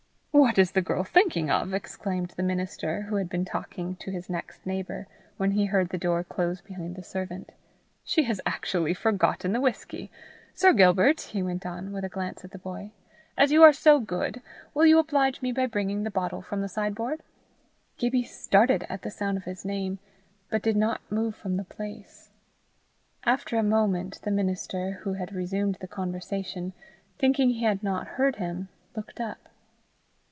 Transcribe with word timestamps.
"What 0.33 0.57
is 0.57 0.71
the 0.71 0.81
girl 0.81 1.03
thinking 1.03 1.51
of!" 1.51 1.73
exclaimed 1.73 2.29
the 2.31 2.43
minister, 2.43 3.03
who 3.03 3.17
had 3.17 3.27
been 3.29 3.43
talking 3.43 3.97
to 3.97 4.11
his 4.11 4.29
next 4.29 4.65
neighbour, 4.65 5.05
when 5.35 5.51
he 5.51 5.65
heard 5.65 5.89
the 5.89 5.97
door 5.97 6.23
close 6.23 6.61
behind 6.61 6.95
the 6.95 7.03
servant. 7.03 7.51
"She 8.05 8.23
has 8.23 8.39
actually 8.45 8.93
forgotten 8.93 9.51
the 9.51 9.59
whisky! 9.61 10.09
Sir 10.53 10.71
Gilbert," 10.71 11.21
he 11.21 11.43
went 11.43 11.65
on, 11.65 11.91
with 11.91 12.05
a 12.05 12.09
glance 12.09 12.43
at 12.45 12.51
the 12.51 12.57
boy, 12.57 12.91
"as 13.37 13.51
you 13.51 13.61
are 13.63 13.73
so 13.73 13.99
good, 13.99 14.41
will 14.73 14.85
you 14.85 14.99
oblige 14.99 15.41
me 15.41 15.51
by 15.51 15.65
bringing 15.67 16.03
the 16.03 16.09
bottle 16.11 16.41
from 16.41 16.61
the 16.61 16.69
sideboard?" 16.69 17.21
Gibbie 17.97 18.23
started 18.23 18.85
at 18.89 19.01
the 19.03 19.11
sound 19.11 19.37
of 19.37 19.43
his 19.43 19.63
name, 19.65 19.99
but 20.49 20.63
did 20.63 20.77
not 20.77 21.01
move 21.11 21.35
from 21.35 21.57
the 21.57 21.65
place. 21.65 22.31
After 23.25 23.57
a 23.57 23.63
moment, 23.63 24.21
the 24.23 24.31
minister, 24.31 24.99
who 25.03 25.13
had 25.13 25.33
resumed 25.33 25.77
the 25.81 25.87
conversation, 25.87 26.71
thinking 27.19 27.49
he 27.51 27.63
had 27.63 27.83
not 27.83 28.07
heard 28.15 28.37
him, 28.37 28.69
looked 28.95 29.19
up. 29.19 29.37